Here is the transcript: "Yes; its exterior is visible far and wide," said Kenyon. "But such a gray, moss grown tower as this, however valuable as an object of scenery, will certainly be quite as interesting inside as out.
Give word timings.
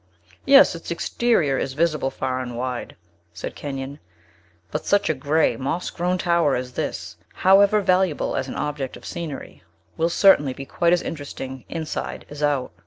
"Yes; 0.47 0.73
its 0.73 0.89
exterior 0.89 1.59
is 1.59 1.73
visible 1.73 2.09
far 2.09 2.39
and 2.39 2.57
wide," 2.57 2.95
said 3.33 3.53
Kenyon. 3.55 3.99
"But 4.71 4.83
such 4.87 5.11
a 5.11 5.13
gray, 5.13 5.55
moss 5.57 5.91
grown 5.91 6.17
tower 6.17 6.55
as 6.55 6.71
this, 6.73 7.17
however 7.35 7.81
valuable 7.81 8.35
as 8.35 8.47
an 8.47 8.55
object 8.55 8.97
of 8.97 9.05
scenery, 9.05 9.61
will 9.97 10.09
certainly 10.09 10.53
be 10.53 10.65
quite 10.65 10.91
as 10.91 11.03
interesting 11.03 11.65
inside 11.69 12.25
as 12.31 12.41
out. 12.41 12.71